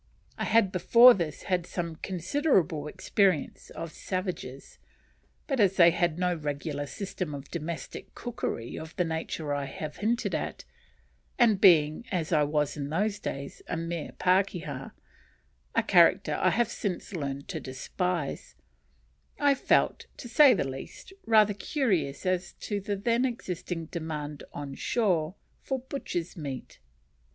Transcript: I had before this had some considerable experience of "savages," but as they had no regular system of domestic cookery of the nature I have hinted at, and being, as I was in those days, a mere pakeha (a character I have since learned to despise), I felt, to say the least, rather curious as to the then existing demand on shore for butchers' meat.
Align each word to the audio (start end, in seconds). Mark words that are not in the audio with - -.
I 0.35 0.45
had 0.45 0.71
before 0.71 1.13
this 1.13 1.43
had 1.43 1.67
some 1.67 1.97
considerable 1.97 2.87
experience 2.87 3.69
of 3.69 3.91
"savages," 3.93 4.79
but 5.45 5.59
as 5.59 5.75
they 5.75 5.91
had 5.91 6.17
no 6.17 6.33
regular 6.33 6.87
system 6.87 7.35
of 7.35 7.51
domestic 7.51 8.15
cookery 8.15 8.79
of 8.79 8.95
the 8.95 9.03
nature 9.05 9.53
I 9.53 9.65
have 9.65 9.97
hinted 9.97 10.33
at, 10.33 10.65
and 11.37 11.61
being, 11.61 12.05
as 12.11 12.33
I 12.33 12.41
was 12.41 12.75
in 12.75 12.89
those 12.89 13.19
days, 13.19 13.61
a 13.67 13.77
mere 13.77 14.13
pakeha 14.13 14.93
(a 15.75 15.83
character 15.83 16.33
I 16.41 16.49
have 16.49 16.69
since 16.69 17.13
learned 17.13 17.47
to 17.49 17.59
despise), 17.59 18.55
I 19.39 19.53
felt, 19.53 20.07
to 20.17 20.27
say 20.27 20.55
the 20.55 20.67
least, 20.67 21.13
rather 21.27 21.53
curious 21.53 22.25
as 22.25 22.53
to 22.61 22.79
the 22.79 22.95
then 22.95 23.23
existing 23.23 23.85
demand 23.85 24.41
on 24.51 24.73
shore 24.73 25.35
for 25.61 25.77
butchers' 25.77 26.35
meat. 26.35 26.79